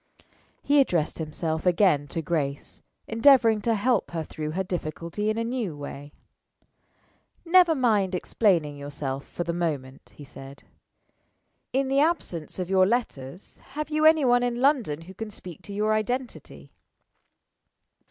He 0.63 0.79
addressed 0.81 1.19
himself 1.19 1.63
again 1.63 2.07
to 2.07 2.23
Grace, 2.23 2.81
endeavoring 3.07 3.61
to 3.61 3.75
help 3.75 4.09
her 4.09 4.23
through 4.23 4.49
her 4.53 4.63
difficulty 4.63 5.29
in 5.29 5.37
a 5.37 5.43
new 5.43 5.77
way. 5.77 6.11
"Never 7.45 7.75
mind 7.75 8.15
explaining 8.15 8.77
yourself 8.77 9.23
for 9.27 9.43
the 9.43 9.53
moment," 9.53 10.13
he 10.15 10.23
said. 10.23 10.63
"In 11.71 11.87
the 11.87 11.99
absence 11.99 12.57
of 12.57 12.67
your 12.67 12.87
letters, 12.87 13.57
have 13.73 13.91
you 13.91 14.03
any 14.05 14.25
one 14.25 14.41
in 14.41 14.59
London 14.59 15.01
who 15.01 15.13
can 15.13 15.29
speak 15.29 15.61
to 15.61 15.71
your 15.71 15.93
identity?" 15.93 16.71